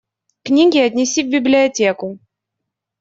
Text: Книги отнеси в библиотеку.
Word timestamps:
Книги 0.43 0.79
отнеси 0.79 1.21
в 1.23 1.29
библиотеку. 1.29 2.19